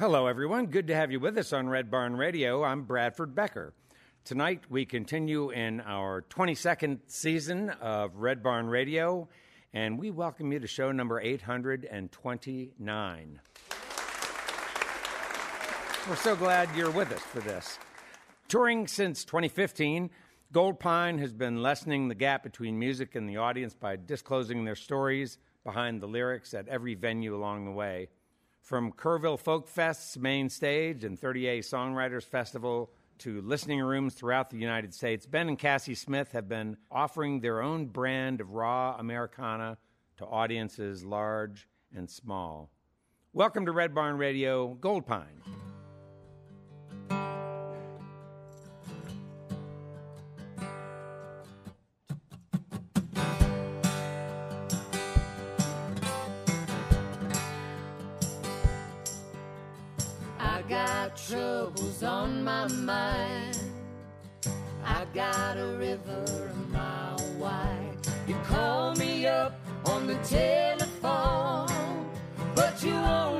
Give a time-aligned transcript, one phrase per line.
[0.00, 0.66] Hello, everyone.
[0.68, 2.64] Good to have you with us on Red Barn Radio.
[2.64, 3.74] I'm Bradford Becker.
[4.24, 9.28] Tonight, we continue in our 22nd season of Red Barn Radio,
[9.74, 13.40] and we welcome you to show number 829.
[16.08, 17.78] We're so glad you're with us for this.
[18.48, 20.08] Touring since 2015,
[20.50, 25.36] Goldpine has been lessening the gap between music and the audience by disclosing their stories
[25.62, 28.08] behind the lyrics at every venue along the way.
[28.60, 34.58] From Kerrville Folk Fest's main stage and 30A Songwriters Festival to listening rooms throughout the
[34.58, 39.76] United States, Ben and Kassie Smith have been offering their own brand of raw Americana
[40.18, 42.70] to audiences large and small.
[43.32, 45.42] Welcome to Red Barn Radio, Goldpine.
[62.02, 63.58] On my mind.
[64.84, 67.96] I got a river a mile wide.
[68.26, 71.68] You call me up on the telephone,
[72.54, 73.39] but you only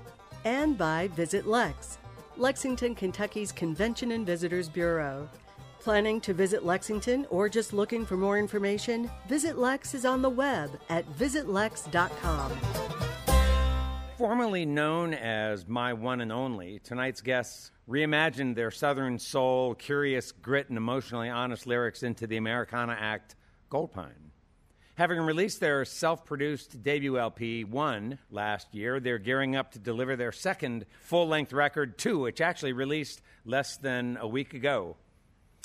[0.45, 1.97] and by Visit Lex,
[2.37, 5.29] Lexington, Kentucky's Convention and Visitors Bureau.
[5.79, 9.09] Planning to visit Lexington or just looking for more information?
[9.27, 12.51] Visit Lex is on the web at visitlex.com.
[14.17, 20.69] Formerly known as My One and Only, tonight's guests reimagined their Southern soul, curious grit,
[20.69, 23.35] and emotionally honest lyrics into the Americana act
[23.71, 24.30] Goldpine.
[25.01, 30.15] Having released their self produced debut LP, One, last year, they're gearing up to deliver
[30.15, 34.97] their second full length record, Two, which actually released less than a week ago.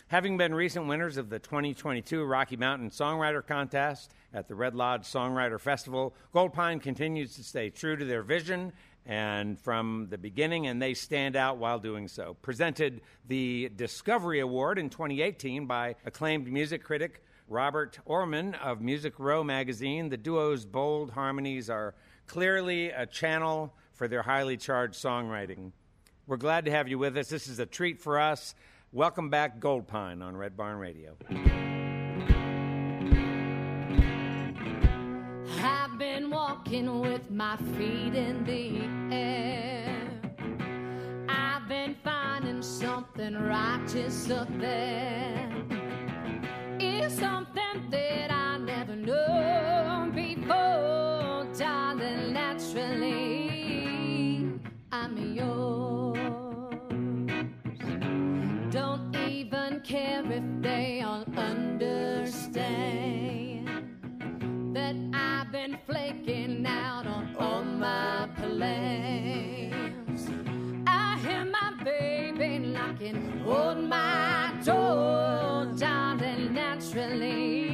[0.08, 5.02] Having been recent winners of the 2022 Rocky Mountain Songwriter Contest at the Red Lodge
[5.02, 8.72] Songwriter Festival, Goldpine continues to stay true to their vision
[9.04, 12.38] and from the beginning, and they stand out while doing so.
[12.40, 19.44] Presented the Discovery Award in 2018 by acclaimed music critic Robert Oermann of Music Row
[19.44, 21.94] magazine, the duo's bold harmonies are
[22.26, 25.70] clearly a channel for their highly charged songwriting.
[26.26, 27.28] We're glad to have you with us.
[27.28, 28.56] This is a treat for us.
[28.92, 31.14] Welcome back, Goldpine on Red Barn Radio.
[35.62, 40.20] I've been walking with my feet in the air.
[41.28, 45.75] I've been finding something righteous up there.
[47.08, 52.32] Something that I never knew before, darling.
[52.32, 53.30] Naturally,
[54.90, 56.18] I'm yours.
[58.72, 62.48] Don't even care if they all understand
[64.74, 70.28] that I've been flaking out on all my plans.
[70.88, 75.72] I hear my baby knocking on my door.
[76.94, 77.65] Naturally,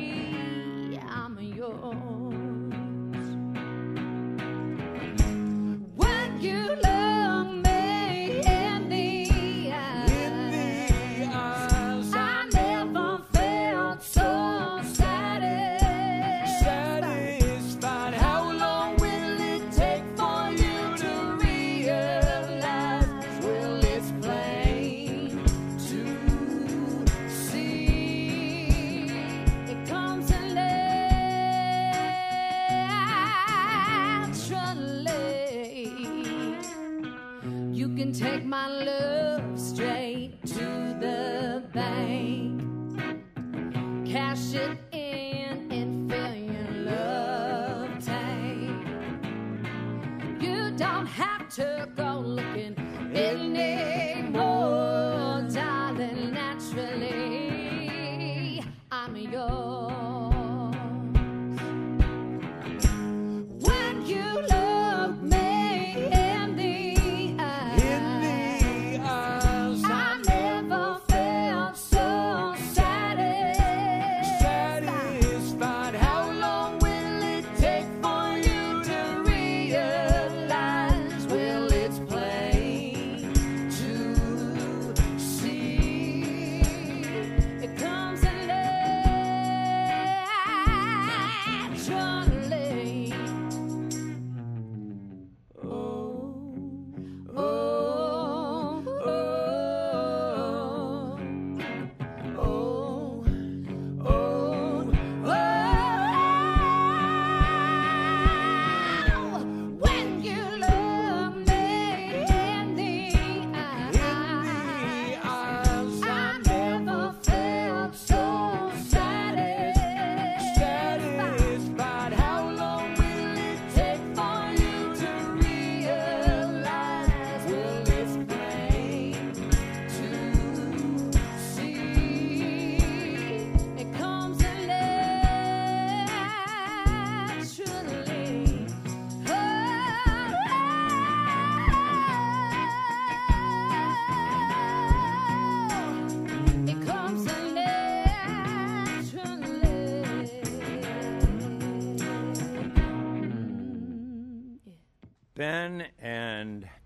[51.03, 52.92] don't have to go looking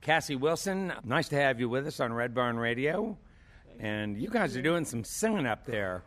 [0.07, 3.19] Kassie Wilson, nice to have you with us on Red Barn Radio.
[3.81, 6.05] And you guys are doing some singing up there.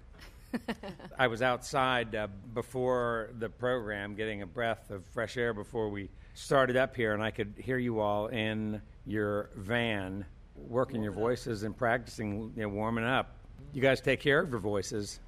[1.20, 6.10] I was outside uh, before the program getting a breath of fresh air before we
[6.34, 10.26] started up here, and I could hear you all in your van
[10.56, 13.36] working your voices and practicing, you know, warming up.
[13.74, 15.20] You guys take care of your voices.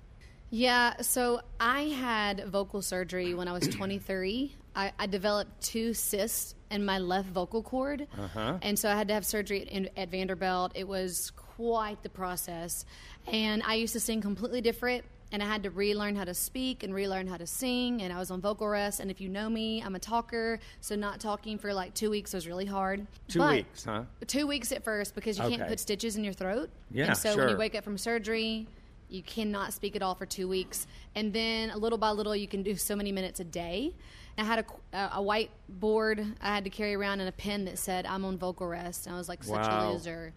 [0.49, 4.55] Yeah, so I had vocal surgery when I was 23.
[4.75, 8.57] I, I developed two cysts in my left vocal cord, Uh-huh.
[8.61, 10.71] and so I had to have surgery in, at Vanderbilt.
[10.75, 12.85] It was quite the process,
[13.27, 16.83] and I used to sing completely different and I had to relearn how to speak
[16.83, 18.01] and relearn how to sing.
[18.01, 18.99] And I was on vocal rest.
[18.99, 22.33] And if you know me, I'm a talker, so not talking for like two weeks
[22.33, 23.07] was really hard.
[23.29, 24.03] Two But- weeks, huh?
[24.27, 26.69] Two weeks at first because you can't put stitches in your throat.
[26.91, 28.67] Yeah, And so when you wake up from surgery,
[29.07, 30.85] you cannot speak at all for two weeks.
[31.15, 33.93] And then a little by little, you can do so many minutes a day.
[34.41, 37.77] I had a, a white board I had to carry around and a pen that
[37.77, 39.05] said, I'm on vocal rest.
[39.05, 39.91] And I was like such Wow.
[39.91, 40.33] a loser.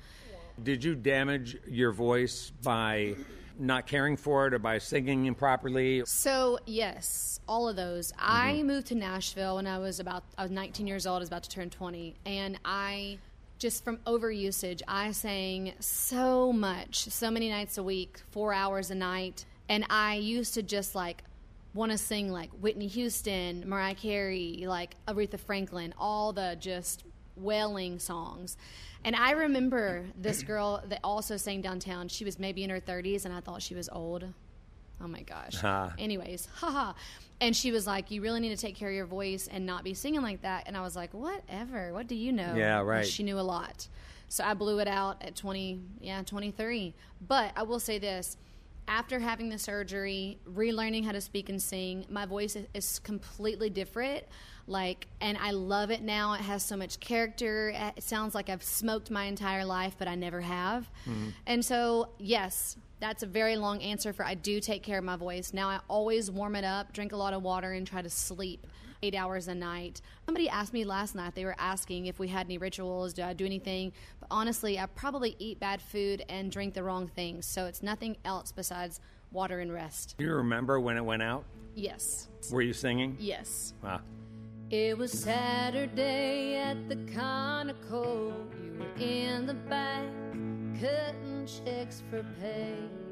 [0.63, 3.17] Did you damage your voice by
[3.59, 6.03] not caring for it or by singing improperly?
[6.05, 8.13] So yes, all of those.
[8.19, 8.67] I mm-hmm.
[8.67, 11.17] moved to Nashville when I was about I was 19 years old.
[11.17, 13.19] I was about to turn 20, and I
[13.59, 18.95] just from overusage, I sang so much, so many nights a week, four hours a
[18.95, 21.25] night, and I used to just like
[21.75, 27.05] want to sing like Whitney Houston, Mariah Carey, like Aretha Franklin, all the just
[27.37, 28.57] wailing songs.
[29.05, 32.09] And I remember this girl that also sang downtown.
[32.09, 34.25] She was maybe in her 30s, and I thought she was old.
[35.03, 35.57] Oh my gosh.
[35.57, 35.93] Ha.
[35.99, 36.95] Anyways, haha.
[37.41, 39.83] And she was like, "You really need to take care of your voice and not
[39.85, 41.93] be singing like that." And I was like, "Whatever.
[41.93, 43.07] What do you know?" Yeah, And right.
[43.07, 43.89] She knew a lot.
[44.29, 46.95] So I blew it out at 20, yeah, 23.
[47.27, 48.37] But I will say this,
[48.89, 54.25] after having the surgery, relearning how to speak and sing, my voice is, completely different.
[54.67, 56.33] Like, and I love it now.
[56.35, 57.73] It has so much character.
[57.97, 60.91] It sounds like I've smoked my entire life, but I never have.
[61.09, 61.29] Mm-hmm.
[61.47, 65.17] And so, yes, that's a very long answer for I do take care of my
[65.17, 65.53] voice.
[65.53, 68.67] Now I always warm it up, drink a lot of water, and try to sleep
[69.05, 70.01] eight hours a night.
[70.25, 73.35] Somebody asked me last night, they were asking if we had any rituals, do I
[73.35, 73.93] do anything?
[74.19, 77.45] But honestly, I probably eat bad food and drink the wrong things.
[77.45, 80.15] So it's nothing else besides water and rest.
[80.17, 81.45] Do you remember when it went out?
[81.75, 82.29] Yes.
[82.51, 83.17] Were you singing?
[83.21, 83.75] Yes.
[83.83, 84.01] Wow.
[84.71, 88.33] It was Saturday at the Conoco.
[88.57, 90.09] You were in the back,
[90.81, 93.04] cutting checks for payroll.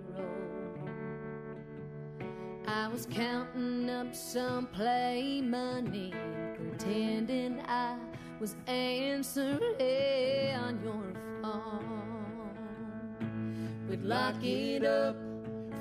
[2.66, 6.12] I was counting up some play money,
[6.56, 7.96] pretending I
[8.40, 12.02] was answering on your phone.
[13.88, 15.16] We'd lock it up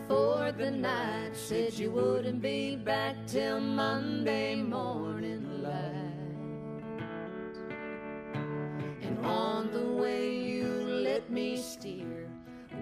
[0.08, 1.36] for the night.
[1.36, 6.12] Said you wouldn't be back till Monday morning light.
[9.02, 12.21] And on the way, you let me steer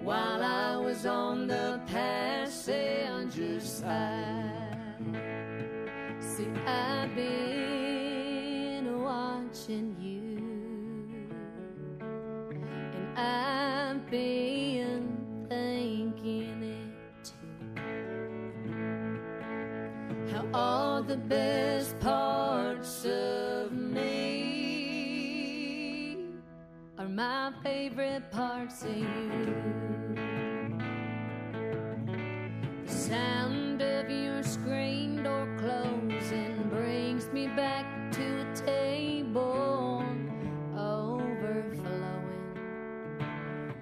[0.02, 4.66] while I was on the passenger side.
[6.18, 10.38] See, I've been watching you,
[12.94, 17.34] and I've been thinking it too.
[20.32, 24.20] How all the best parts of me
[26.98, 29.89] are my favorite parts of you.
[32.90, 40.04] Sound of your screen door closing brings me back to a table
[40.76, 41.84] overflowing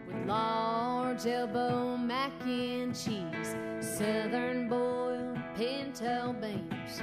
[0.07, 7.03] with large elbow mac and cheese, southern boiled pinto beans,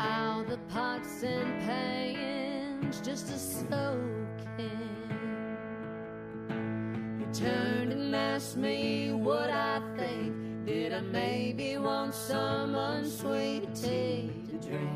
[0.00, 4.88] all the pots and pans just a soaking.
[7.18, 9.80] You turned and asked me what I
[10.90, 10.92] think.
[10.92, 14.90] I maybe want some unsweet tea to drink?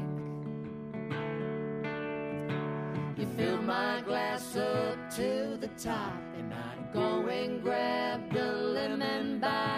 [3.17, 9.39] You filled my glass up to the top, and I'd go and grab the lemon
[9.41, 9.74] by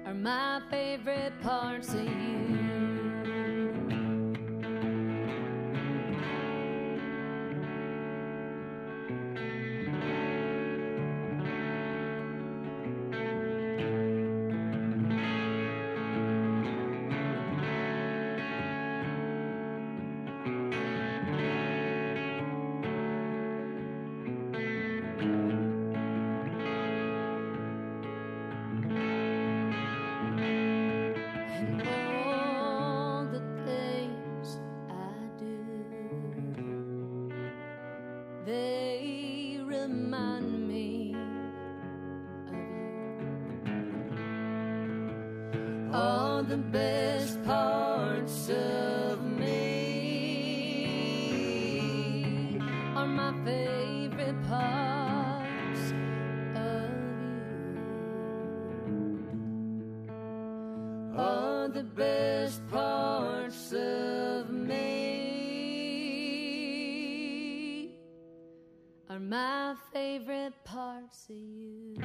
[0.06, 2.21] are my favorite parts of you.
[53.02, 55.92] Are my favorite parts
[56.54, 56.90] of
[57.20, 57.42] you.
[61.16, 64.78] Are the best parts of me.
[69.10, 71.96] Are my favorite parts of you.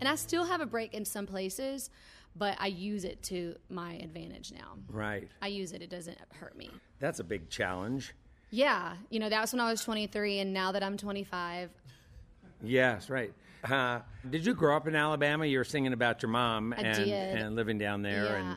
[0.00, 1.90] And I still have a break in some places,
[2.36, 4.76] but I use it to my advantage now.
[4.88, 5.28] Right.
[5.40, 6.70] I use it, it doesn't hurt me.
[6.98, 8.14] That's a big challenge.
[8.50, 11.70] Yeah, you know, that was when I was 23, and now that I'm 25,
[12.64, 13.32] Yes, right.
[13.64, 15.46] Uh, did you grow up in Alabama?
[15.46, 17.38] You were singing about your mom I and, did.
[17.38, 18.24] and living down there.
[18.24, 18.56] yeah.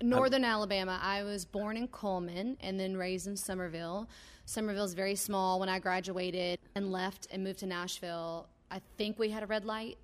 [0.00, 0.98] And Northern Alabama.
[1.02, 4.08] I was born in Cullman and then raised in Somerville.
[4.46, 5.60] Somerville's very small.
[5.60, 9.64] When I graduated and left and moved to Nashville, I think we had a red
[9.64, 9.98] light.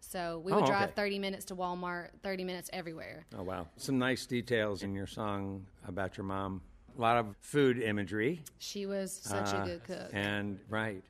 [0.00, 0.92] So we would Oh, drive okay.
[0.96, 3.26] 30 minutes to Walmart, 30 minutes everywhere.
[3.38, 6.62] oh wow, some nice details in your song about your mom.
[6.98, 8.42] A lot of food imagery.
[8.58, 10.10] She was such Uh, a good cook.
[10.12, 11.02] And right,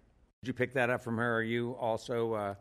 [0.42, 1.36] did you pick that up from her?
[1.36, 2.54] Are you also uh,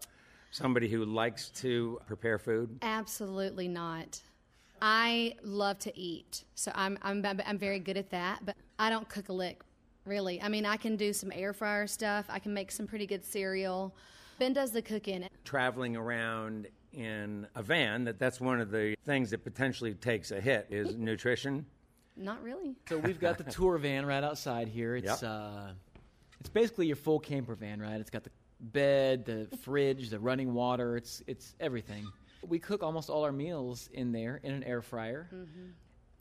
[0.51, 2.77] somebody who likes to prepare food?
[2.81, 4.21] Absolutely not.
[4.81, 8.45] I love to eat, so I'm I'm I'm very good at that.
[8.45, 9.61] But I don't cook a lick,
[10.05, 10.41] really.
[10.41, 12.25] I mean, I can do some air fryer stuff.
[12.29, 13.93] I can make some pretty good cereal.
[14.39, 15.27] Ben does the cooking.
[15.43, 20.39] Traveling around in a van, that that's one of the things that potentially takes a
[20.39, 21.65] hit is nutrition.
[22.15, 22.75] Not really.
[22.87, 24.95] So we've got the tour van right outside here.
[24.95, 25.29] It's Yep.
[25.31, 25.71] uh,
[26.39, 27.99] it's basically your full camper van, right?
[27.99, 28.31] It's got the
[28.61, 30.95] bed, the fridge, the running water.
[30.97, 32.05] It's it's everything.
[32.47, 35.29] We cook almost all our meals in there in an air fryer.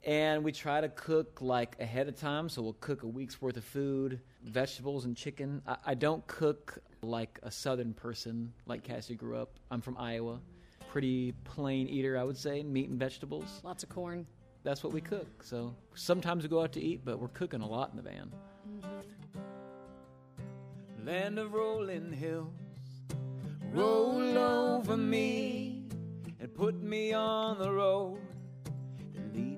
[0.05, 3.57] And we try to cook like ahead of time, so we'll cook a week's worth
[3.57, 5.61] of food, vegetables and chicken.
[5.67, 9.59] I, I don't cook like a southern person, like Kassie grew up.
[9.69, 10.39] I'm from Iowa.
[10.89, 14.25] Pretty plain eater, I would say, meat and vegetables Lots of corn.
[14.63, 15.43] that's what we cook.
[15.43, 18.31] So sometimes we go out to eat, but we're cooking a lot in the van.
[18.67, 18.87] Mm-hmm.
[21.05, 22.47] Land of rolling hills,
[23.71, 25.83] roll over me
[26.39, 28.19] and put me on the road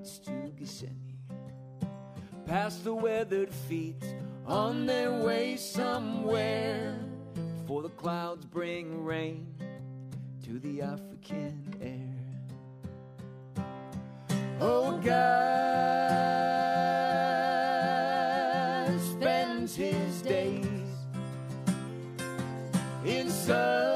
[0.02, 1.20] to Gethsemane.
[2.48, 4.04] Past the weathered feet
[4.48, 6.98] on their way somewhere
[7.36, 9.54] before the clouds bring rain
[10.44, 12.18] to the African air.
[14.60, 15.12] Oh, God
[19.00, 20.66] spends his days
[23.06, 23.91] in some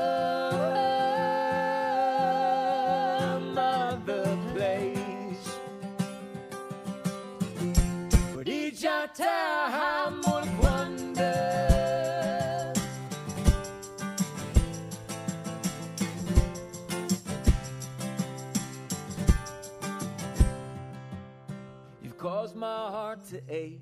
[23.49, 23.81] ache.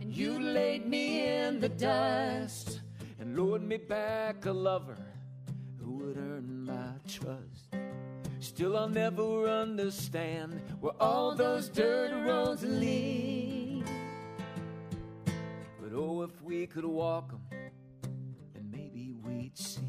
[0.00, 2.80] And you laid me in the dust
[3.18, 4.98] and lured me back a lover
[5.80, 7.74] who would earn my trust.
[8.40, 13.84] Still, I'll never understand where all those dirt roads lead.
[15.80, 17.40] But oh, if we could walk 'em,
[18.52, 19.80] then maybe we'd see.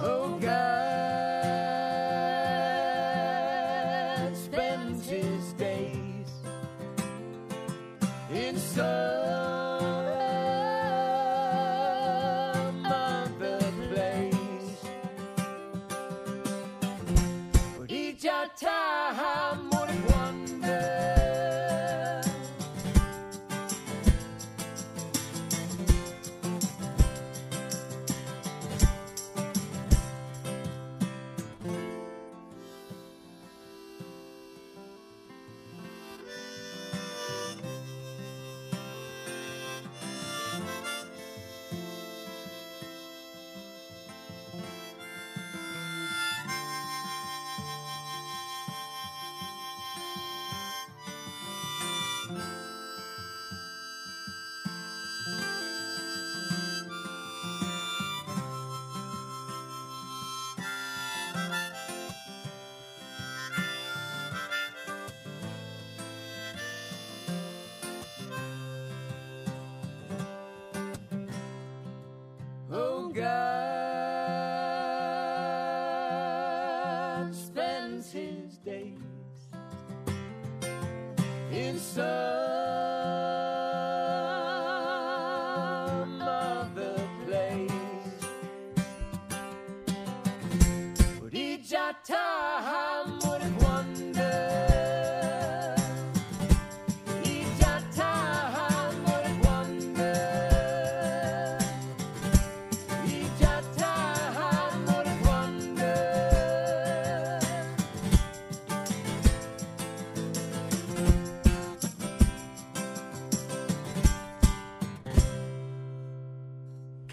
[0.00, 1.65] Oh, God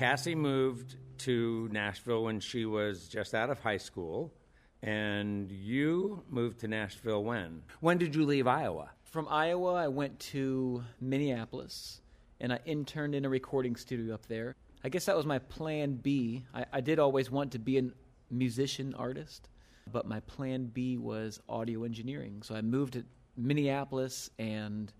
[0.04, 4.34] Kassie moved to Nashville when she was just out of high school,
[4.82, 7.62] and you moved to Nashville when?
[7.80, 8.90] When did you leave Iowa?
[9.06, 12.02] From Iowa, I went to Minneapolis
[12.42, 14.58] and I interned in a recording studio up there.
[14.84, 16.44] I guess that was my plan B.
[16.54, 17.84] I, I did always want to be a
[18.30, 19.48] musician artist,
[19.90, 22.42] but my plan B was audio engineering.
[22.44, 23.06] So I moved to
[23.38, 24.92] Minneapolis and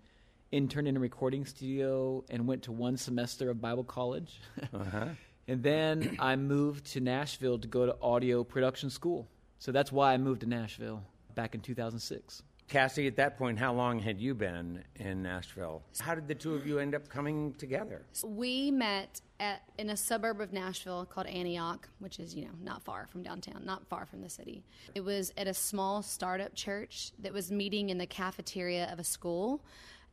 [0.54, 4.40] interned in a recording studio and went to one semester of Bible college.
[4.72, 5.06] Uh-huh.
[5.48, 9.28] and then I moved to Nashville to go to audio production school.
[9.58, 11.02] So that's why I moved to Nashville
[11.34, 12.42] back in 2006.
[12.68, 15.82] Kassie, at that point, how long had you been in Nashville?
[16.00, 18.02] How did the two of you end up coming together?
[18.24, 22.82] We met at in a suburb of Nashville called Antioch, which is you know not
[22.82, 24.64] far from downtown, not far from the city.
[24.94, 29.04] It was at a small startup church that was meeting in the cafeteria of a
[29.04, 29.62] school.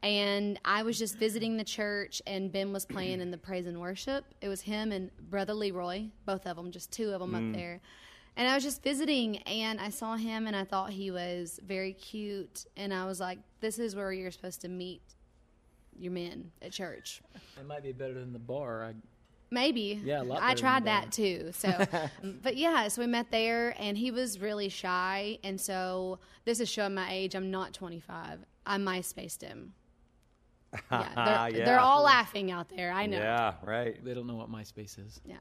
[0.04, 3.80] And I was just visiting the church, and Ben was playing in the praise and
[3.80, 4.26] worship.
[4.42, 7.82] It was him and Brother Leroy, both of them, just two of them up there.
[8.36, 11.94] And I was just visiting, and I saw him, and I thought he was very
[11.94, 12.66] cute.
[12.78, 15.02] And I was like, "This is where you're supposed to meet
[16.00, 17.22] your men at church."
[17.60, 18.86] It might be better than the bar.
[18.86, 18.94] I,
[19.52, 20.02] Maybe.
[20.04, 21.08] Yeah, a lot I tried that.
[21.08, 21.52] that too.
[21.54, 21.70] So,
[22.24, 25.38] um, but yeah, so we met there, and he was really shy.
[25.44, 27.36] And so this is showing my age.
[27.36, 28.40] I'm not 25.
[28.66, 29.74] I MySpaced him.
[30.92, 31.66] Yeah, they're, Yeah.
[31.66, 32.92] they're all laughing out there.
[32.92, 33.18] I know.
[33.18, 34.04] Yeah, right.
[34.04, 35.20] they don't know what MySpace is.
[35.26, 35.38] Yeah.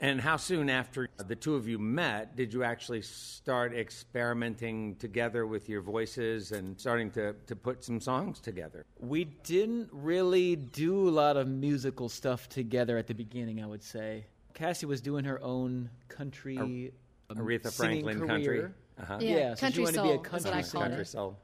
[0.00, 5.46] And how soon after the two of you met did you actually start experimenting together
[5.46, 8.84] with your voices and starting to, to put some songs together?
[9.00, 13.82] We didn't really do a lot of musical stuff together at the beginning, I would
[13.82, 14.26] say.
[14.54, 16.92] Kassie was doing her own country,
[17.30, 18.28] um, Aretha singing Franklin career.
[18.62, 18.74] country.
[19.00, 19.18] Uh-huh.
[19.20, 20.84] Yeah, Yeah, so she country wanted to soul be a is what country I singer.
[20.84, 21.06] Country it.
[21.08, 21.38] soul.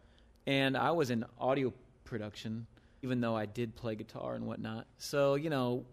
[0.46, 1.72] And I was in audio
[2.04, 2.66] production,
[3.02, 4.86] even though I did play guitar and whatnot.
[4.98, 5.84] So, you know,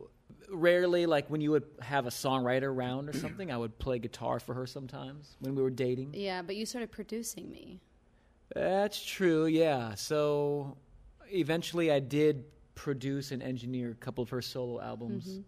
[0.50, 4.40] rarely, like when you would have a songwriter around or something, I would play guitar
[4.40, 6.12] for her sometimes when we were dating.
[6.14, 7.80] Yeah, but you started producing me.
[8.56, 9.96] That's true, yeah.
[9.96, 10.78] So
[11.32, 15.28] eventually I did produce and engineer a couple of her solo albums.
[15.28, 15.42] Mm-hmm.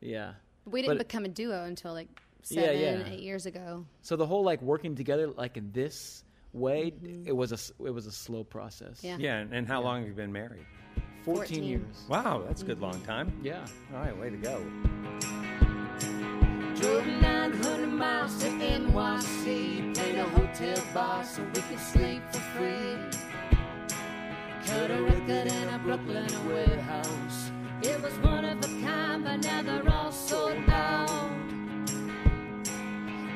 [0.00, 0.32] Yeah.
[0.64, 2.08] But we didn't But- become a duo until like
[2.42, 3.04] seven, yeah.
[3.06, 3.86] eight years ago.
[4.02, 7.26] So the whole like working together like in this way, mm-hmm.
[7.26, 9.02] it was a s- it was a slow process.
[9.02, 9.16] Yeah.
[9.18, 10.66] Yeah, and, and how long have you been married?
[11.24, 11.64] 14, 14.
[11.64, 12.04] years.
[12.08, 13.32] Wow, that's a good long time.
[13.42, 13.64] Yeah.
[13.94, 14.62] All right, way to go.
[16.76, 22.96] Drove 900 miles to NYC, played a hotel bar so we could sleep for free.
[24.66, 27.50] Cut a record in a Brooklyn warehouse.
[27.82, 31.30] It was one of a kind, but now they're all sold out.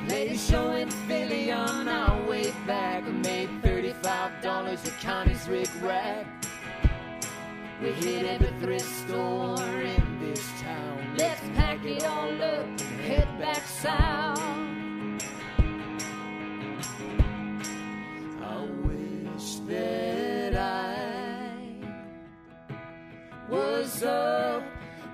[0.09, 3.05] Played a show in Philly on our way back.
[3.05, 6.38] I made $35 at Connie's Ric Rac.
[7.81, 11.15] We hit every thrift store in this town.
[11.17, 14.41] Let's pack it all up and head back south.
[18.43, 21.71] I wish that I
[23.49, 24.65] was up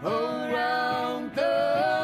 [0.03, 2.04] around the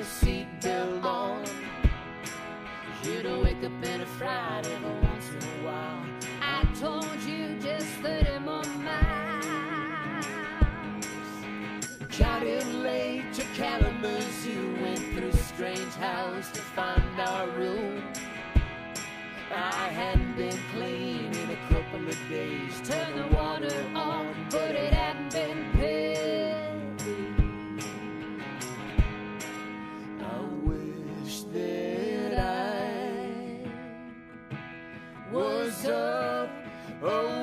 [0.00, 1.44] with seatbelt on.
[3.02, 6.04] You'd wake up in a fright every once in a while.
[6.40, 10.26] I told you just 30 more miles.
[12.18, 18.02] Got in late to Kalamazoo, went through a strange house to find our room.
[19.52, 22.72] I hadn't been clean in a couple of days.
[22.88, 24.99] Turned the water on, but it hadn't
[37.02, 37.39] up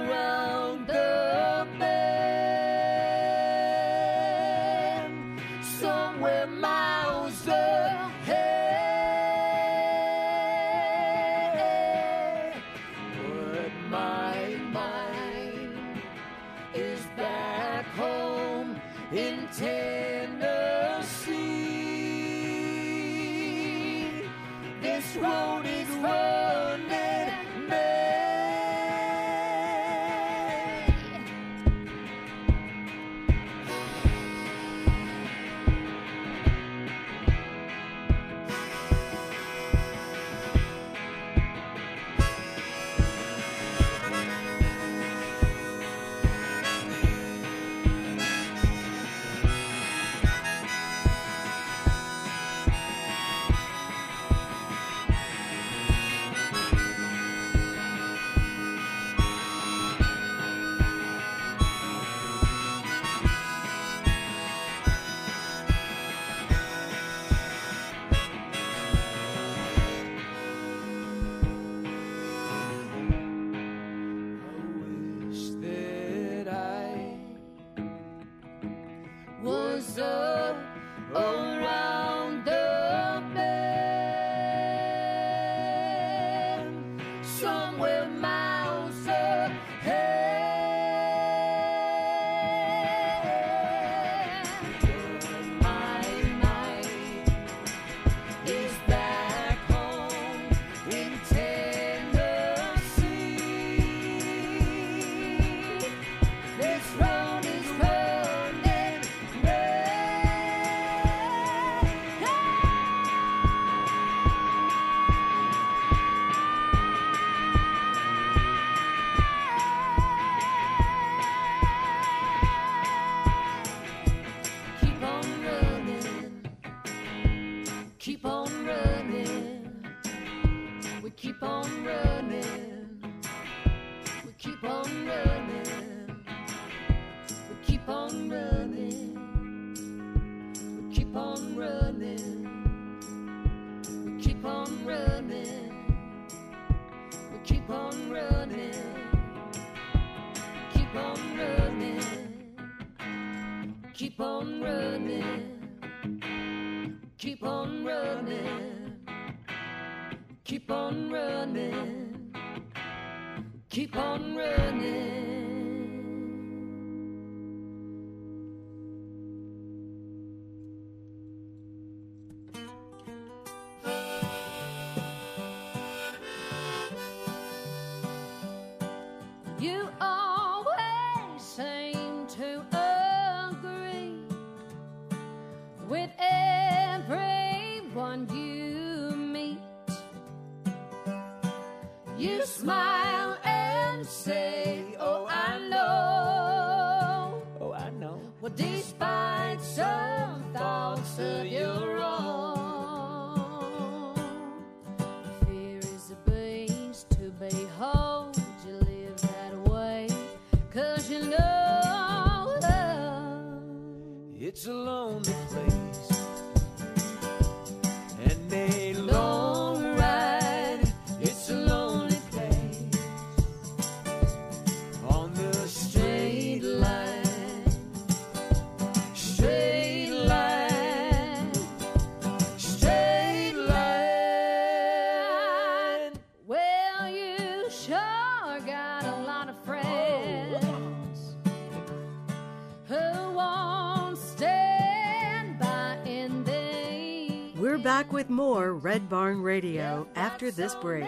[250.58, 251.08] this break.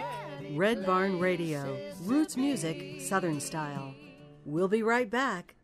[0.54, 3.94] Red Barn Radio, roots music, Southern style.
[4.44, 5.56] We'll be right back.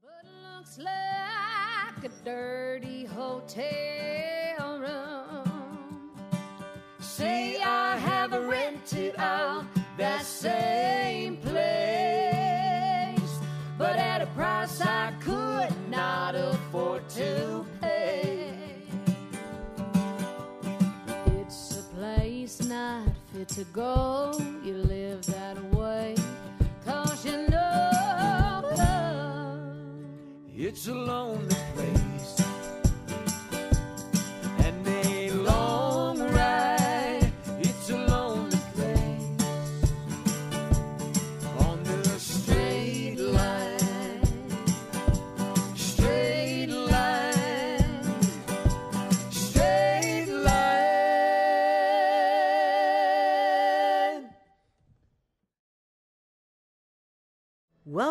[0.00, 0.24] But
[0.56, 6.12] looks like a dirty hotel room.
[7.00, 9.64] Say I have rented out
[9.98, 11.60] that same place,
[13.76, 17.66] but at a price I could not afford to
[23.54, 24.32] to go.
[24.64, 26.14] You live that way,
[26.86, 28.62] cause you know.
[30.54, 31.51] It's a lonely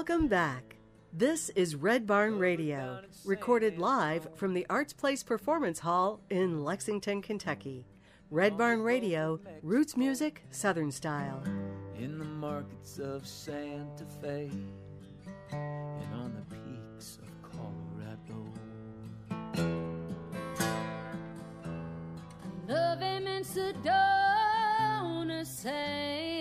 [0.01, 0.77] Welcome back.
[1.13, 7.21] This is Red Barn Radio, recorded live from the Arts Place Performance Hall in Lexington,
[7.21, 7.85] Kentucky.
[8.31, 11.43] Red Barn Radio, roots music, Southern style.
[11.99, 14.49] in the markets of Santa Fe
[15.51, 18.49] and on the peaks of Colorado.
[22.67, 23.85] Love him in Sedona
[25.45, 26.40] sand.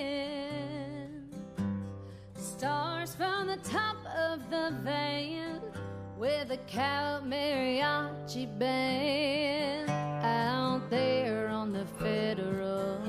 [2.60, 5.62] Stars from the top of the van
[6.18, 9.88] with a cow mariachi band
[10.22, 12.99] out there on the federal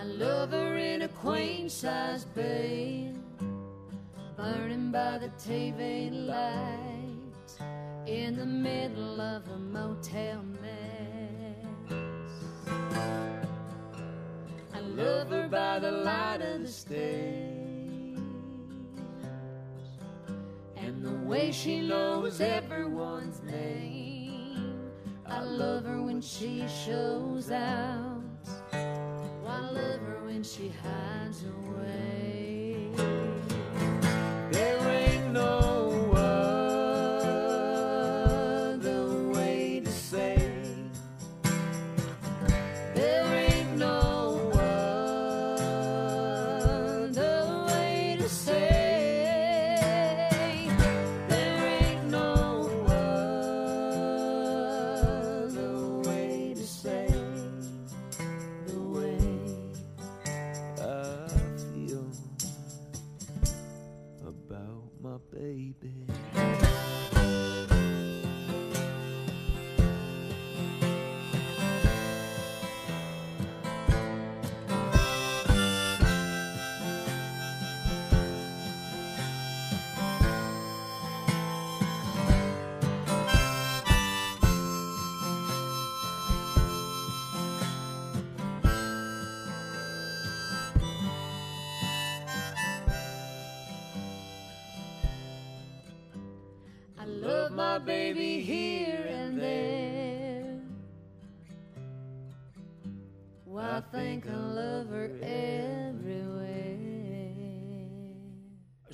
[0.00, 3.18] I love her in a queen size bed,
[4.36, 7.58] burning by the TV lights
[8.06, 11.98] in the middle of a motel mess.
[14.72, 18.20] I love her by the light of the stage.
[20.76, 24.92] And the way she knows everyone's name.
[25.26, 28.07] I love her when she shows out.
[30.48, 32.07] She hides away.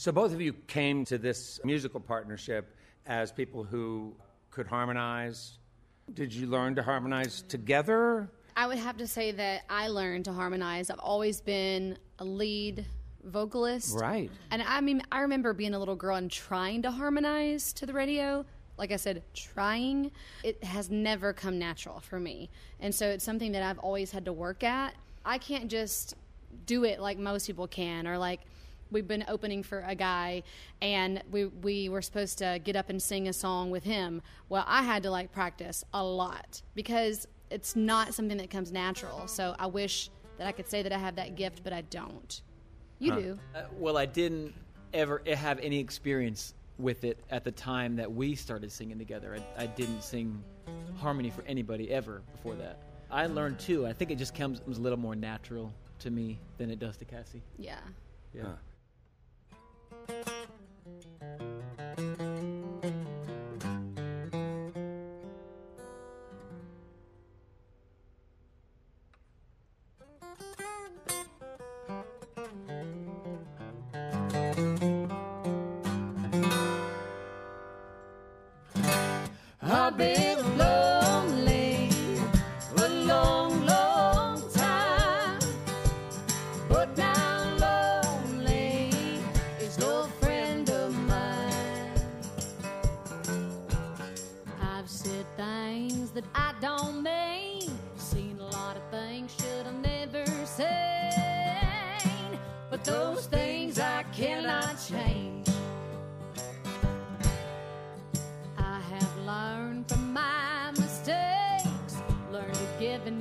[0.05, 4.13] So both of you came to this musical partnership as people who
[4.51, 5.57] could harmonize.
[6.13, 8.29] Did you learn to harmonize together?
[8.55, 10.91] I would have to say that I learned to harmonize.
[10.91, 12.85] I've always been a lead
[13.25, 13.99] vocalist.
[13.99, 14.31] Right.
[14.51, 17.95] And I mean, I remember being a little girl and trying to harmonize to the
[17.95, 18.45] radio.
[18.77, 20.11] Like I said, trying.
[20.43, 22.51] It has never come natural for me.
[22.79, 24.97] And so it's something that I've always had to work at.
[25.25, 26.15] I can't just
[26.67, 28.41] do it like most people can or like
[28.91, 30.43] we've been opening for a guy
[30.81, 34.23] and we we were supposed to get up and sing a song with him.
[34.49, 39.27] Well, I had to like practice a lot because it's not something that comes natural.
[39.27, 42.41] So I wish that I could say that I have that gift, but I don't.
[42.99, 43.39] You do.
[43.55, 44.55] Uh, well, I didn't
[44.93, 49.37] ever have any experience with it at the time that we started singing together.
[49.57, 50.43] I, I didn't sing
[50.97, 52.79] harmony for anybody ever before that.
[53.11, 53.87] I learned too.
[53.87, 56.97] I think it just comes, comes a little more natural to me than it does
[56.97, 57.43] to Kassie.
[57.59, 57.79] Yeah.
[58.33, 58.43] Yeah.
[58.43, 58.57] I've
[60.87, 61.24] Mm-hmm.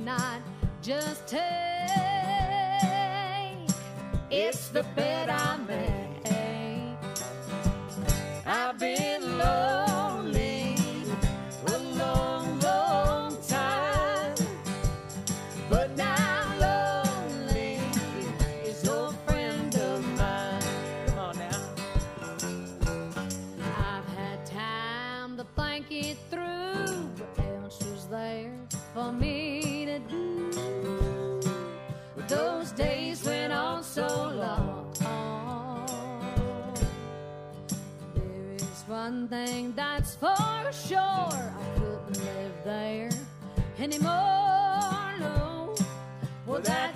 [0.04, 0.40] Not
[0.82, 1.40] just take.
[4.30, 6.04] It's the bet I make.
[8.46, 9.23] I've been
[39.24, 40.98] one thing that's for sure.
[40.98, 43.10] I couldn't live there
[43.78, 45.14] anymore.
[45.18, 45.74] No.
[46.46, 46.93] Well, that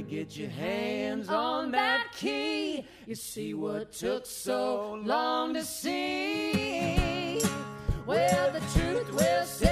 [0.00, 7.40] finally get your hands on that key, you see what took so long to see.
[8.06, 9.69] Well, the truth will set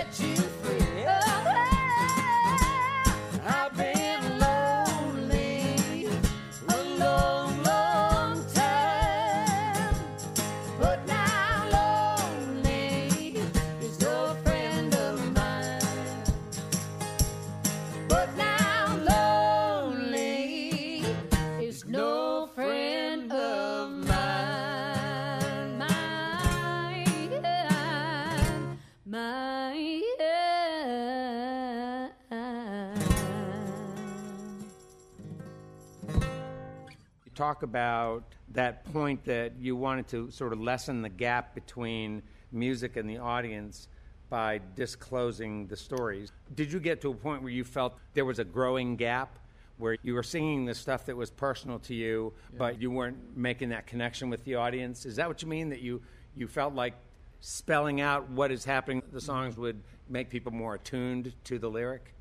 [37.38, 42.20] talk about that point that you wanted to sort of lessen the gap between
[42.50, 43.86] music and the audience
[44.28, 46.32] by disclosing the stories.
[46.56, 49.38] Did you get to a point where you felt there was a growing gap
[49.76, 53.68] where you were singing the stuff that was personal to you, but you weren't making
[53.68, 55.06] that connection with the audience.
[55.06, 55.68] Is that what you mean?
[55.68, 56.02] That you
[56.36, 56.94] you felt like
[57.40, 62.12] spelling out what is happening, the songs would make people more attuned to the lyric?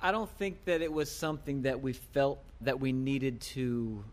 [0.00, 4.04] I don't think that it was something that we felt that we needed to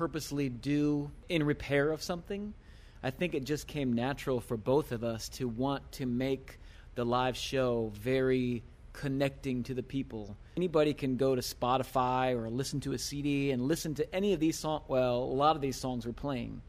[0.00, 2.54] purposely do in repair of something.
[3.02, 6.58] I think it just came natural for both of us to want to make
[6.94, 8.62] the live show very
[8.94, 10.38] connecting to the people.
[10.56, 14.40] Anybody can go to Spotify or listen to a CD and listen to any of
[14.40, 14.84] these songs.
[14.88, 16.62] Well, a lot of these songs we're playing.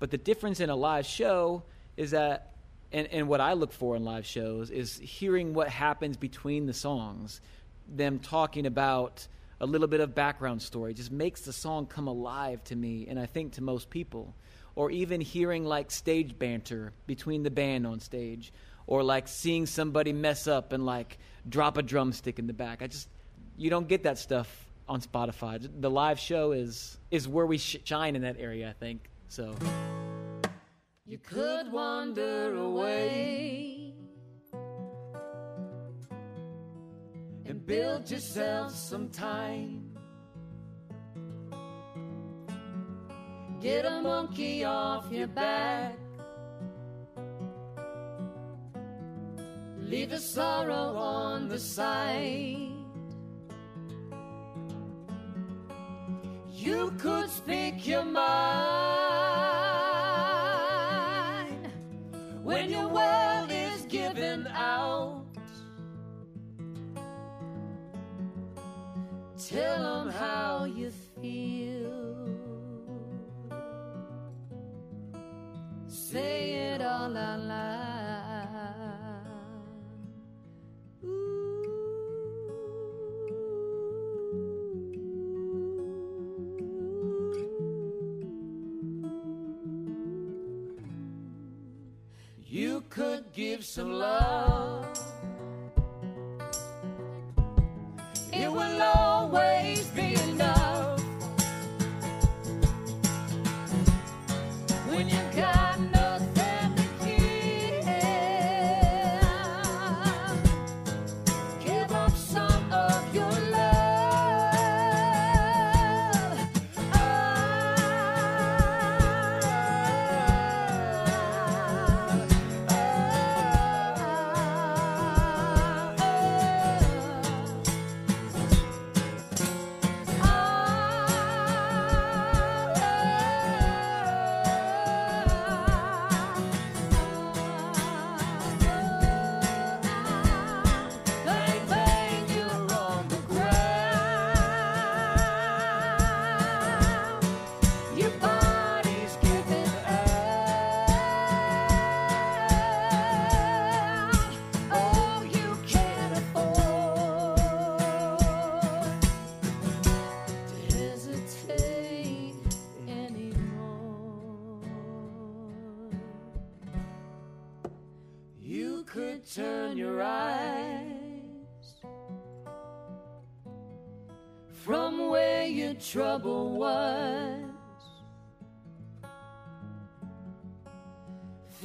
[0.00, 1.62] But the difference in a live show
[1.96, 2.54] is that,
[2.90, 6.74] and, and what I look for in live shows is hearing what happens between the
[6.74, 7.40] songs,
[7.86, 9.28] them talking about
[9.60, 13.18] a little bit of background story just makes the song come alive to me, and
[13.18, 14.34] I think to most people.
[14.76, 18.52] Or even hearing like stage banter between the band on stage,
[18.86, 22.82] or like seeing somebody mess up and like drop a drumstick in the back.
[22.82, 23.08] I just,
[23.56, 25.68] you don't get that stuff on Spotify.
[25.80, 29.10] The live show is is where we sh- shine in that area, I think.
[29.28, 29.54] So.
[31.06, 33.77] You could wander away
[37.48, 39.90] and build yourself some time.
[43.58, 45.96] Get a monkey off your back.
[49.78, 52.68] Leave the sorrow on the side.
[56.52, 59.07] You could speak your mind
[69.48, 72.28] Tell them how you feel.
[75.86, 77.88] Say it all out loud.
[92.44, 94.77] You could give some love.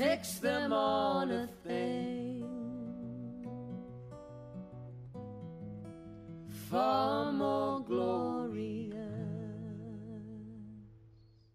[0.04, 2.44] Fix them on a thing
[6.70, 8.98] far more glorious.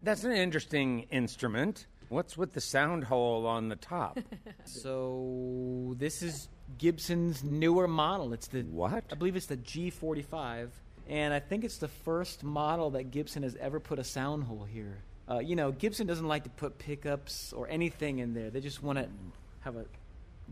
[0.02, 1.88] That's an interesting instrument.
[2.08, 4.18] What's with the sound hole on the top?
[4.64, 8.32] So this is Gibson's newer model.
[8.32, 9.04] It's the What?
[9.10, 10.68] I believe it's the G45,
[11.08, 14.64] and I think it's the first model that Gibson has ever put a sound hole
[14.64, 14.98] here.
[15.30, 18.50] Uh, you know, Gibson doesn't like to put pickups or anything in there.
[18.50, 19.08] They just want to
[19.60, 19.84] have a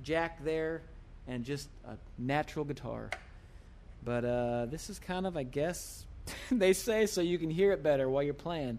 [0.02, 0.82] jack there
[1.26, 3.10] and just a natural guitar.
[4.04, 6.04] But uh, this is kind of, I guess,
[6.50, 8.78] they say so you can hear it better while you're playing.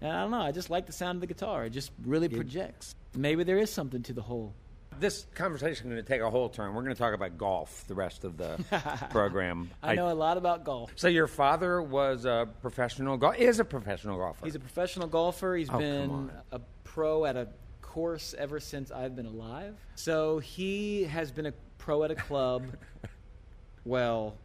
[0.00, 0.40] And I don't know.
[0.40, 1.66] I just like the sound of the guitar.
[1.66, 2.94] It just really projects.
[3.14, 4.54] Maybe there is something to the whole.
[5.00, 6.74] This conversation is going to take a whole turn.
[6.74, 8.58] We're going to talk about golf the rest of the
[9.10, 9.70] program.
[9.82, 10.92] I know a lot about golf.
[10.96, 14.44] So your father was a professional golf is a professional golfer.
[14.44, 15.56] He's a professional golfer.
[15.56, 17.48] He's Oh, been a pro at a
[17.82, 19.74] course ever since I've been alive.
[19.96, 22.64] So he has been a pro at a club.
[23.84, 24.36] well,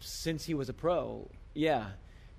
[0.00, 1.86] since he was a pro, yeah.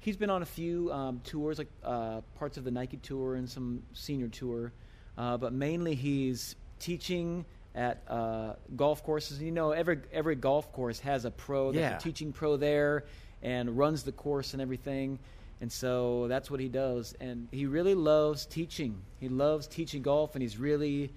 [0.01, 3.49] He's been on a few um, tours, like uh, parts of the Nike tour and
[3.49, 4.71] some senior tour,
[5.17, 9.41] uh, but mainly he's teaching at uh, golf courses.
[9.41, 11.71] You know, every every golf course has a pro.
[11.71, 11.97] There's Yeah.
[11.97, 13.05] a teaching pro there,
[13.41, 15.19] and runs the course and everything.
[15.61, 17.15] And so that's what he does.
[17.19, 19.01] And he really loves teaching.
[19.19, 21.11] He loves teaching golf, and he's really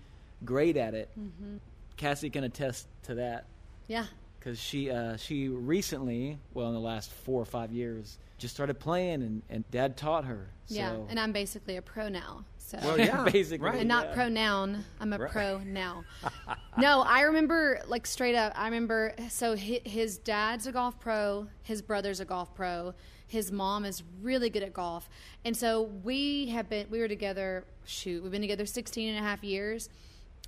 [0.44, 1.10] great at it.
[1.18, 1.56] Mm-hmm.
[1.96, 3.44] Kassie can attest to that.
[3.86, 4.06] Yeah.
[4.38, 8.80] Because she uh, she recently, well, in the last four or five years, just started
[8.80, 10.48] playing, and, and Dad taught her.
[10.66, 10.74] So.
[10.74, 12.44] Yeah, and I'm basically a pro now.
[12.64, 13.78] So Well, yeah, basically, right.
[13.80, 14.14] and not yeah.
[14.14, 14.84] pro noun.
[15.00, 15.30] I'm a Right.
[15.30, 16.04] pro now.
[16.78, 18.52] no, I remember like straight up.
[18.56, 22.94] I remember so his, his dad's a golf pro, his brother's a golf pro,
[23.26, 25.08] his mom is really good at golf,
[25.44, 27.64] and so we have been we were together.
[27.84, 29.88] Shoot, we've been together 16 and a half years.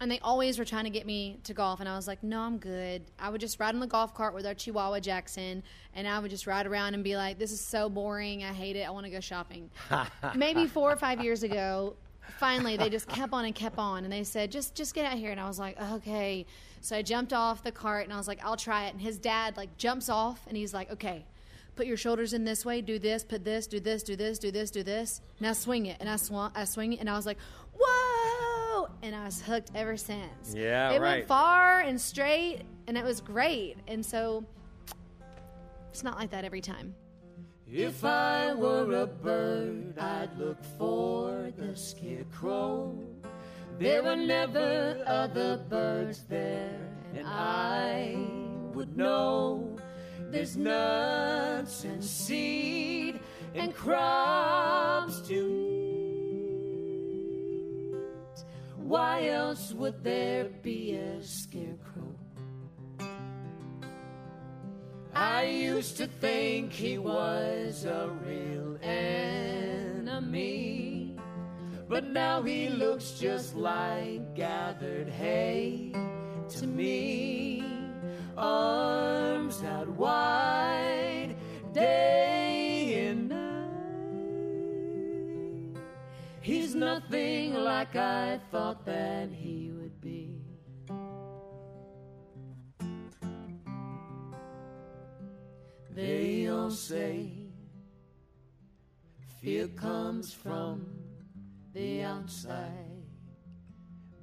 [0.01, 2.41] And they always were trying to get me to golf, and I was like, "No,
[2.41, 5.63] I'm good." I would just ride in the golf cart with our Chihuahua Jackson,
[5.95, 8.43] and I would just ride around and be like, "This is so boring.
[8.43, 8.89] I hate it.
[8.89, 9.71] I want to go shopping."
[10.35, 11.95] Maybe four or five years ago,
[12.39, 15.19] finally they just kept on and kept on and they said just just get out
[15.19, 15.31] here.
[15.31, 16.47] And i was like okay.
[16.81, 18.93] So i jumped off the cart and i was like i'll try it.
[18.93, 21.27] And his dad like jumps off and he's like okay
[21.77, 24.53] put your shoulders in this way do this put this do this do this do
[24.53, 25.97] this do this now swing it.
[26.01, 27.39] And i swung i swing it and i was like
[27.79, 28.89] whoa!
[29.03, 30.55] And i was hooked ever since.
[30.55, 31.17] Yeah, it right.
[31.17, 33.77] went far and straight and it was great.
[33.89, 34.45] And so
[35.91, 36.95] it's not like that every time
[37.77, 42.97] If I were a bird, I'd look for the scarecrow.
[43.81, 46.79] There were never other birds there,
[47.17, 48.15] and I
[48.75, 49.77] would know
[50.31, 53.19] there's nuts and seed
[53.57, 55.35] and crops to
[57.91, 58.45] eat.
[58.77, 62.14] Why else would there be a scarecrow?
[65.17, 70.35] I used to think he was a real enemy,
[71.89, 75.93] but now he looks just like gathered hay
[76.49, 77.65] to me.
[78.37, 81.37] Arms out wide,
[81.73, 83.51] day and night.
[86.41, 89.71] He's nothing like I thought that he
[95.95, 97.31] They all say
[99.41, 100.87] fear comes from
[101.73, 103.05] the outside,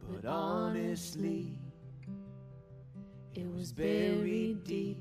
[0.09, 1.57] but honestly,
[3.34, 4.97] it was buried deep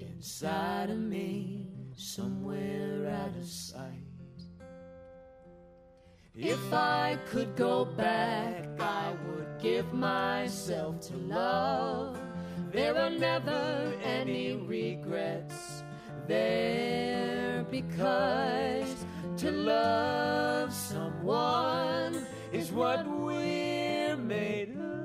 [0.00, 3.90] inside of me, somewhere out of sight.
[6.34, 12.21] If I could go back, I would give myself to love.
[12.72, 15.82] There are never any regrets
[16.26, 19.04] there because
[19.36, 25.02] to love someone is what we're made of.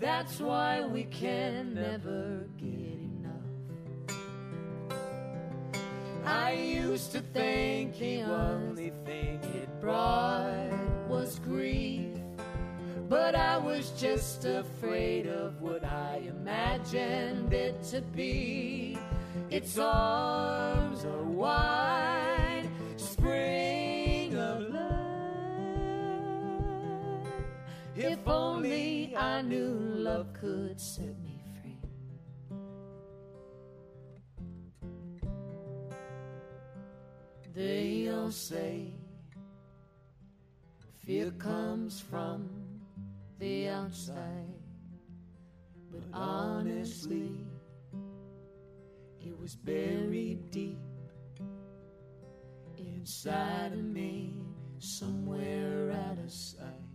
[0.00, 3.34] That's why we can never get enough.
[6.24, 10.70] I used to think the only thing it brought
[11.06, 12.07] was grief.
[13.08, 18.98] But I was just afraid of what I imagined it to be.
[19.48, 24.88] Its arms are wide, spring of love.
[27.96, 31.78] If only I knew love could set me free.
[37.54, 38.92] They all say
[40.98, 42.57] fear comes from
[43.38, 44.54] the outside,
[45.92, 47.46] but honestly,
[49.24, 50.78] it was buried deep
[52.76, 54.34] inside of me,
[54.78, 56.87] somewhere out of sight.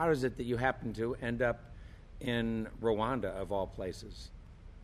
[0.00, 1.60] How is it that you happen to end up
[2.20, 4.30] in Rwanda, of all places?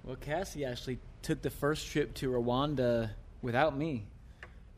[0.05, 4.05] Well, Kassie actually took the first trip to Rwanda without me.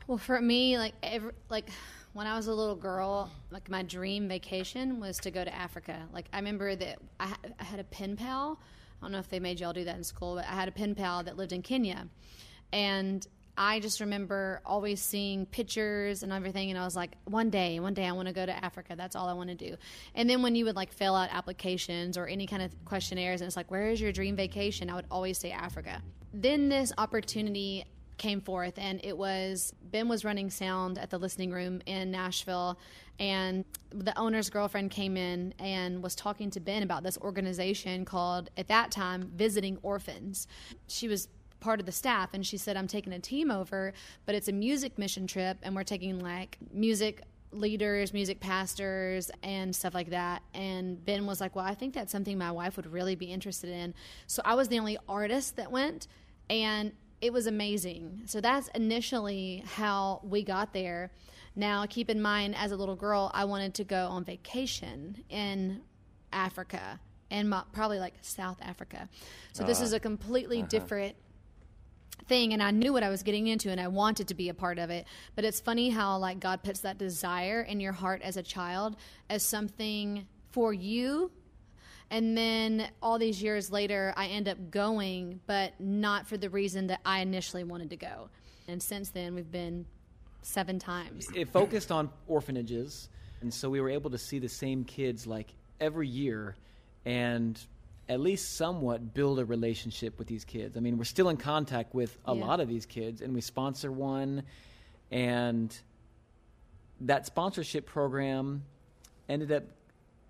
[0.07, 1.69] Well, for me, like every like
[2.13, 6.07] when I was a little girl, like my dream vacation was to go to Africa.
[6.13, 8.61] Like I remember that I, I had a pen pal.
[9.01, 10.71] I don't know if they made y'all do that in school, but I had a
[10.71, 12.07] pen pal that lived in Kenya,
[12.71, 13.27] and
[13.61, 17.93] I just remember always seeing pictures and everything, and I was like, one day, one
[17.93, 18.95] day, I want to go to Africa.
[18.95, 19.75] That's all I want to do.
[20.15, 23.47] And then when you would like fill out applications or any kind of questionnaires, and
[23.49, 24.89] it's like, where is your dream vacation?
[24.89, 26.01] I would always say Africa.
[26.33, 27.83] Then this opportunity
[28.17, 32.77] came forth and it was Ben was running sound at the listening room in Nashville
[33.17, 38.49] and the owner's girlfriend came in and was talking to Ben about this organization called
[38.57, 40.47] at that time Visiting Orphans.
[40.87, 41.29] She was
[41.59, 43.93] part of the staff and she said I'm taking a team over
[44.25, 49.75] but it's a music mission trip and we're taking like music leaders, music pastors, and
[49.75, 50.43] stuff like that.
[50.53, 53.69] And Ben was like, Well, I think that's something my wife would really be interested
[53.69, 53.93] in.
[54.27, 56.07] So I was the only artist that went.
[56.49, 58.21] And it was amazing.
[58.25, 61.11] So that's initially how we got there.
[61.55, 65.81] Now, keep in mind, as a little girl, I wanted to go on vacation in
[66.31, 66.99] Africa
[67.29, 69.09] and probably like South Africa.
[69.53, 69.83] So this ah.
[69.83, 70.69] is a completely uh-huh.
[70.69, 71.15] different
[72.27, 74.53] thing and I knew what I was getting into and I wanted to be a
[74.53, 75.05] part of it.
[75.35, 78.95] But it's funny how like God puts that desire in your heart as a child
[79.29, 81.31] as something for you
[82.11, 86.87] and then all these years later, I end up going, but not for the reason
[86.87, 88.29] that I initially wanted to go.
[88.67, 89.85] And since then, we've been
[90.41, 91.27] seven times.
[91.35, 93.09] It focused on orphanages,
[93.41, 96.55] and so we were able to see the same kids like every year
[97.05, 97.59] and
[98.09, 100.75] at least somewhat build a relationship with these kids.
[100.75, 102.45] I mean, we're still in contact with a Yeah.
[102.45, 104.43] lot of these kids, and we sponsor one,
[105.11, 105.75] and
[107.01, 108.63] that sponsorship program
[109.29, 109.63] ended up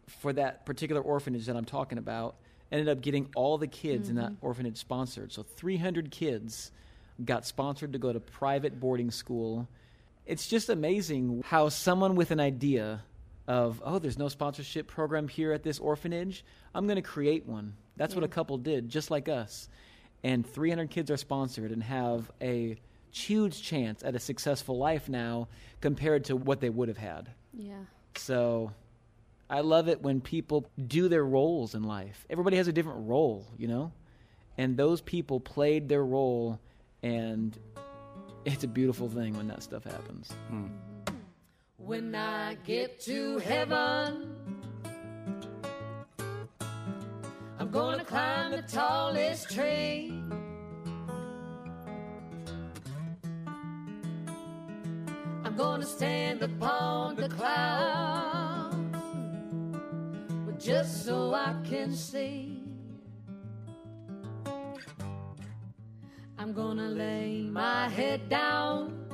[0.08, 2.36] for that particular orphanage that I'm talking about
[2.72, 4.46] ended up getting all the kids in that mm-hmm.
[4.46, 5.32] orphanage sponsored.
[5.32, 6.72] So 300 kids
[7.24, 9.68] got sponsored to go to private boarding school.
[10.26, 13.02] It's just amazing how someone with an idea
[13.50, 16.46] of, oh, there's no sponsorship program here at this orphanage,
[16.76, 17.74] I'm going to create one.
[17.98, 19.68] That's what a couple did, just like us.
[20.24, 22.78] And 300 kids are sponsored and have a
[23.10, 25.48] huge chance at a successful life now
[25.82, 27.32] compared to what they would have had.
[27.52, 27.80] Yeah.
[28.16, 28.72] So
[29.50, 32.28] I love it when people do their roles in life.
[32.30, 33.92] Everybody has a different role, you know?
[34.60, 36.60] And those people played their role,
[37.02, 37.58] and
[38.46, 40.32] it's a beautiful thing when that stuff happens.
[40.50, 40.68] Hmm.
[41.80, 44.36] When I get to heaven,
[47.58, 50.14] I'm gonna climb the tallest tree.
[55.44, 58.76] I'm gonna stand upon the clouds,
[60.64, 62.62] just so I can see.
[66.38, 69.09] I'm gonna lay my head down.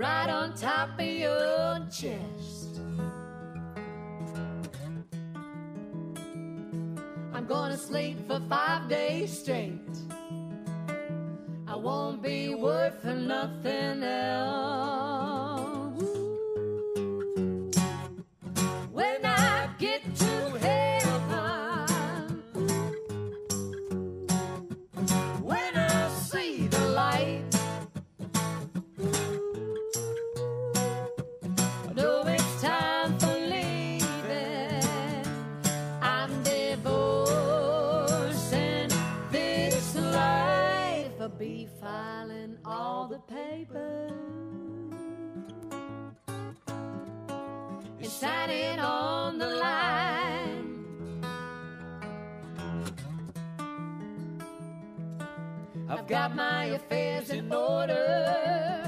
[0.00, 2.80] Right on top of your chest.
[7.34, 9.78] I'm gonna sleep for five days straight.
[11.66, 15.49] I won't be worth nothing else.
[48.22, 51.22] And on the line.
[55.88, 58.84] I've got my affairs in order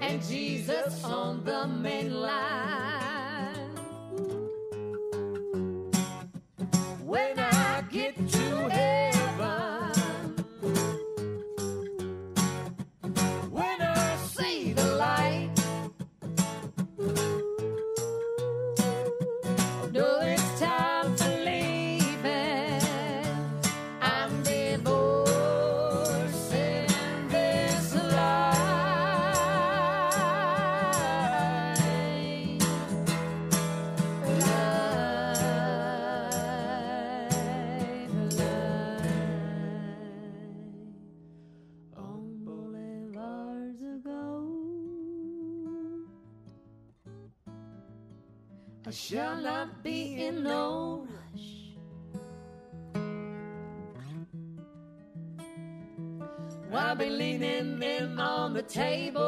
[0.00, 3.07] and Jesus on the main line.
[58.68, 59.27] Table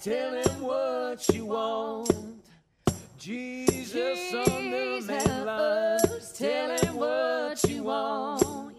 [0.00, 2.10] tell him what you want.
[3.18, 5.98] Jesus on the main line,
[6.34, 8.74] tell him what you want.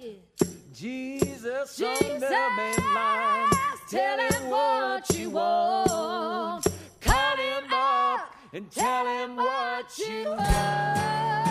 [0.73, 3.49] Jesus on the main line,
[3.87, 6.65] tell him what you want.
[6.99, 11.50] Call him up and tell him what you want.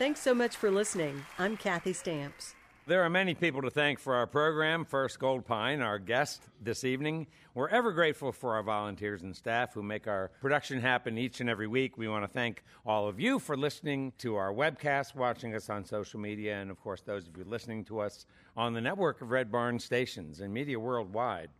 [0.00, 1.26] Thanks so much for listening.
[1.38, 2.54] I'm Kathy Stamps.
[2.86, 4.86] There are many people to thank for our program.
[4.86, 7.26] First, Goldpine, our guest this evening.
[7.52, 11.50] We're ever grateful for our volunteers and staff who make our production happen each and
[11.50, 11.98] every week.
[11.98, 15.84] We want to thank all of you for listening to our webcast, watching us on
[15.84, 18.24] social media, and of course, those of you listening to us
[18.56, 21.50] on the network of Red Barn stations and media worldwide.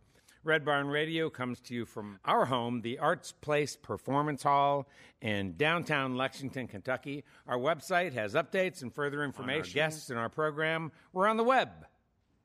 [0.43, 4.87] Red Barn Radio comes to you from our home, the Arts Place Performance Hall
[5.21, 7.23] in downtown Lexington, Kentucky.
[7.47, 9.73] Our website has updates and further information.
[9.75, 11.69] Guests in our program, we're on the web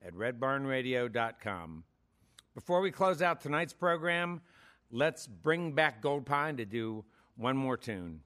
[0.05, 1.85] at redbarnradio.com.
[2.55, 4.43] Before we close out tonight's program,
[4.91, 7.03] let's bring back Goldpine to do
[7.37, 8.21] one more tune.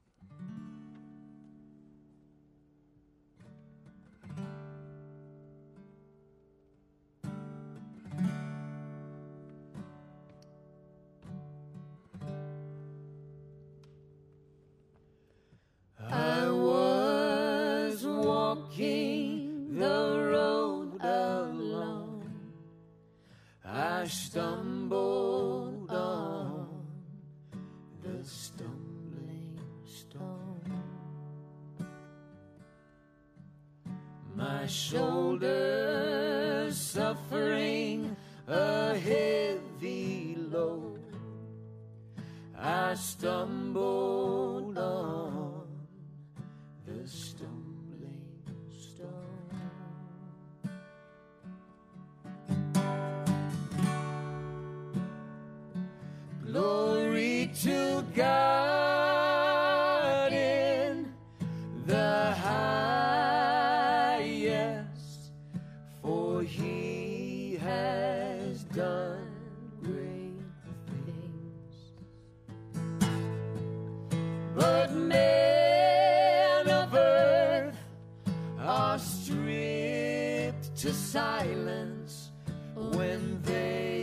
[81.40, 82.28] Silence
[82.76, 83.99] when they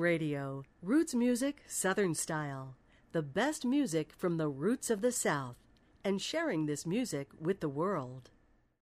[0.00, 2.76] Radio, Roots Music, Southern Style.
[3.12, 5.56] The best music from the roots of the South,
[6.04, 8.30] and sharing this music with the world.